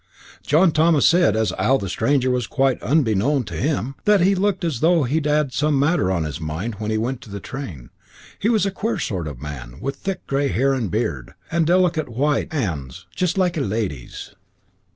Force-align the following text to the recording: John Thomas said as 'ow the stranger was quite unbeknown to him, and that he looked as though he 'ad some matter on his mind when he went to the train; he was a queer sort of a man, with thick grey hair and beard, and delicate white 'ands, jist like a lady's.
John 0.41 0.71
Thomas 0.71 1.05
said 1.05 1.35
as 1.35 1.53
'ow 1.59 1.77
the 1.77 1.87
stranger 1.87 2.31
was 2.31 2.47
quite 2.47 2.81
unbeknown 2.81 3.43
to 3.43 3.53
him, 3.53 3.85
and 3.85 3.95
that 4.05 4.21
he 4.21 4.33
looked 4.33 4.65
as 4.65 4.79
though 4.79 5.03
he 5.03 5.23
'ad 5.23 5.53
some 5.53 5.77
matter 5.77 6.11
on 6.11 6.23
his 6.23 6.41
mind 6.41 6.77
when 6.79 6.89
he 6.89 6.97
went 6.97 7.21
to 7.21 7.29
the 7.29 7.39
train; 7.39 7.91
he 8.39 8.49
was 8.49 8.65
a 8.65 8.71
queer 8.71 8.97
sort 8.97 9.27
of 9.27 9.37
a 9.37 9.43
man, 9.43 9.77
with 9.79 9.97
thick 9.97 10.25
grey 10.25 10.47
hair 10.47 10.73
and 10.73 10.89
beard, 10.89 11.35
and 11.51 11.67
delicate 11.67 12.09
white 12.09 12.51
'ands, 12.51 13.05
jist 13.15 13.37
like 13.37 13.57
a 13.57 13.61
lady's. 13.61 14.33